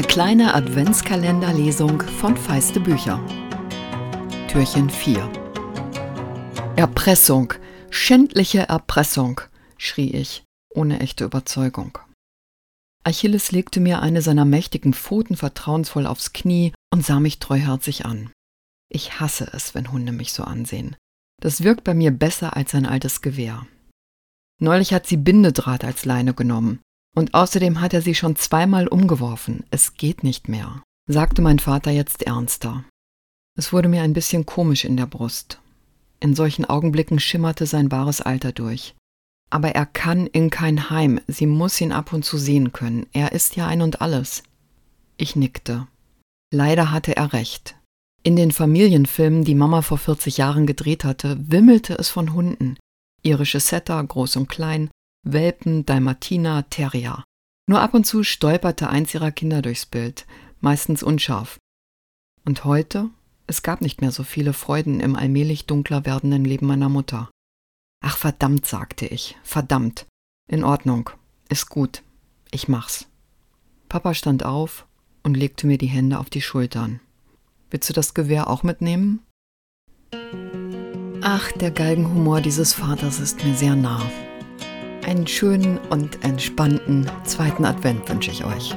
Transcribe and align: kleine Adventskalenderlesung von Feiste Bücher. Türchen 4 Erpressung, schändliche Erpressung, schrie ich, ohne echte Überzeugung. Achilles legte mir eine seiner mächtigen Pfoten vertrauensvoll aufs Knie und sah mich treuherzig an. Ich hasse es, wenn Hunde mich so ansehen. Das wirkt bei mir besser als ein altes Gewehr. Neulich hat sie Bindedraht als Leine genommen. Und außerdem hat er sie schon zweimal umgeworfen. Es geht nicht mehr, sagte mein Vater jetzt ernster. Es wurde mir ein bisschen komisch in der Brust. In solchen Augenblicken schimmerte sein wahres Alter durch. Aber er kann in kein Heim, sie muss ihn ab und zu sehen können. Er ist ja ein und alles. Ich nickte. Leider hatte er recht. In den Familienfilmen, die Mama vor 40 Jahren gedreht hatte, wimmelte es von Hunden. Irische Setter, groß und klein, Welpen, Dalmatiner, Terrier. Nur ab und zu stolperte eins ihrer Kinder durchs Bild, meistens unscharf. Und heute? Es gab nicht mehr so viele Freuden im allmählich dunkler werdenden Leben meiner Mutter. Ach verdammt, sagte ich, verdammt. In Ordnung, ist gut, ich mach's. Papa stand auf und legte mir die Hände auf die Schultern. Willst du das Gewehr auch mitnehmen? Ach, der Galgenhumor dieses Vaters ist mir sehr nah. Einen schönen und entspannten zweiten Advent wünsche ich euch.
kleine 0.00 0.54
Adventskalenderlesung 0.54 2.00
von 2.00 2.38
Feiste 2.38 2.80
Bücher. 2.80 3.22
Türchen 4.48 4.88
4 4.88 5.30
Erpressung, 6.76 7.52
schändliche 7.90 8.60
Erpressung, 8.70 9.42
schrie 9.76 10.12
ich, 10.12 10.44
ohne 10.70 11.00
echte 11.00 11.24
Überzeugung. 11.24 11.98
Achilles 13.04 13.52
legte 13.52 13.80
mir 13.80 14.00
eine 14.00 14.22
seiner 14.22 14.46
mächtigen 14.46 14.94
Pfoten 14.94 15.36
vertrauensvoll 15.36 16.06
aufs 16.06 16.32
Knie 16.32 16.72
und 16.90 17.04
sah 17.04 17.20
mich 17.20 17.40
treuherzig 17.40 18.06
an. 18.06 18.30
Ich 18.88 19.20
hasse 19.20 19.50
es, 19.52 19.74
wenn 19.74 19.92
Hunde 19.92 20.12
mich 20.12 20.32
so 20.32 20.44
ansehen. 20.44 20.96
Das 21.42 21.62
wirkt 21.62 21.84
bei 21.84 21.92
mir 21.92 22.12
besser 22.12 22.56
als 22.56 22.74
ein 22.74 22.86
altes 22.86 23.20
Gewehr. 23.20 23.66
Neulich 24.60 24.94
hat 24.94 25.06
sie 25.06 25.16
Bindedraht 25.16 25.84
als 25.84 26.04
Leine 26.04 26.32
genommen. 26.32 26.80
Und 27.14 27.34
außerdem 27.34 27.80
hat 27.80 27.92
er 27.94 28.02
sie 28.02 28.14
schon 28.14 28.36
zweimal 28.36 28.88
umgeworfen. 28.88 29.64
Es 29.70 29.94
geht 29.94 30.22
nicht 30.22 30.48
mehr, 30.48 30.82
sagte 31.06 31.42
mein 31.42 31.58
Vater 31.58 31.90
jetzt 31.90 32.22
ernster. 32.22 32.84
Es 33.56 33.72
wurde 33.72 33.88
mir 33.88 34.02
ein 34.02 34.14
bisschen 34.14 34.46
komisch 34.46 34.84
in 34.84 34.96
der 34.96 35.06
Brust. 35.06 35.60
In 36.20 36.34
solchen 36.34 36.64
Augenblicken 36.64 37.20
schimmerte 37.20 37.66
sein 37.66 37.90
wahres 37.90 38.20
Alter 38.20 38.52
durch. 38.52 38.94
Aber 39.50 39.74
er 39.74 39.84
kann 39.84 40.26
in 40.26 40.48
kein 40.48 40.88
Heim, 40.88 41.20
sie 41.26 41.46
muss 41.46 41.78
ihn 41.80 41.92
ab 41.92 42.14
und 42.14 42.24
zu 42.24 42.38
sehen 42.38 42.72
können. 42.72 43.06
Er 43.12 43.32
ist 43.32 43.56
ja 43.56 43.66
ein 43.66 43.82
und 43.82 44.00
alles. 44.00 44.42
Ich 45.18 45.36
nickte. 45.36 45.86
Leider 46.54 46.90
hatte 46.90 47.16
er 47.16 47.34
recht. 47.34 47.76
In 48.22 48.36
den 48.36 48.52
Familienfilmen, 48.52 49.44
die 49.44 49.54
Mama 49.54 49.82
vor 49.82 49.98
40 49.98 50.38
Jahren 50.38 50.66
gedreht 50.66 51.04
hatte, 51.04 51.36
wimmelte 51.50 51.94
es 51.94 52.08
von 52.08 52.32
Hunden. 52.32 52.78
Irische 53.22 53.60
Setter, 53.60 54.02
groß 54.02 54.36
und 54.36 54.48
klein, 54.48 54.90
Welpen, 55.24 55.86
Dalmatiner, 55.86 56.68
Terrier. 56.68 57.24
Nur 57.68 57.80
ab 57.80 57.94
und 57.94 58.04
zu 58.04 58.24
stolperte 58.24 58.88
eins 58.90 59.14
ihrer 59.14 59.30
Kinder 59.30 59.62
durchs 59.62 59.86
Bild, 59.86 60.26
meistens 60.60 61.02
unscharf. 61.02 61.58
Und 62.44 62.64
heute? 62.64 63.10
Es 63.46 63.62
gab 63.62 63.80
nicht 63.82 64.00
mehr 64.00 64.10
so 64.10 64.24
viele 64.24 64.52
Freuden 64.52 64.98
im 64.98 65.14
allmählich 65.14 65.66
dunkler 65.66 66.04
werdenden 66.06 66.44
Leben 66.44 66.66
meiner 66.66 66.88
Mutter. 66.88 67.30
Ach 68.04 68.16
verdammt, 68.16 68.66
sagte 68.66 69.06
ich, 69.06 69.36
verdammt. 69.44 70.06
In 70.48 70.64
Ordnung, 70.64 71.10
ist 71.48 71.68
gut, 71.68 72.02
ich 72.50 72.66
mach's. 72.66 73.06
Papa 73.88 74.14
stand 74.14 74.44
auf 74.44 74.86
und 75.22 75.36
legte 75.36 75.68
mir 75.68 75.78
die 75.78 75.86
Hände 75.86 76.18
auf 76.18 76.30
die 76.30 76.42
Schultern. 76.42 77.00
Willst 77.70 77.88
du 77.88 77.92
das 77.92 78.14
Gewehr 78.14 78.50
auch 78.50 78.64
mitnehmen? 78.64 79.20
Ach, 81.20 81.52
der 81.52 81.70
Galgenhumor 81.70 82.40
dieses 82.40 82.72
Vaters 82.72 83.20
ist 83.20 83.44
mir 83.44 83.54
sehr 83.54 83.76
nah. 83.76 84.02
Einen 85.04 85.26
schönen 85.26 85.78
und 85.90 86.24
entspannten 86.24 87.10
zweiten 87.24 87.64
Advent 87.64 88.08
wünsche 88.08 88.30
ich 88.30 88.44
euch. 88.44 88.74